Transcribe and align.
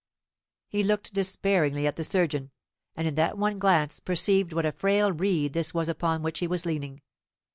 He 0.67 0.81
looked 0.83 1.13
despairingly 1.13 1.85
at 1.85 1.95
the 1.95 2.03
surgeon, 2.03 2.49
and 2.95 3.07
in 3.07 3.13
that 3.13 3.37
one 3.37 3.59
glance 3.59 3.99
perceived 3.99 4.51
what 4.51 4.65
a 4.65 4.71
frail 4.71 5.11
reed 5.11 5.53
this 5.53 5.75
was 5.75 5.87
upon 5.89 6.23
which 6.23 6.39
he 6.39 6.47
was 6.47 6.65
leaning. 6.65 7.03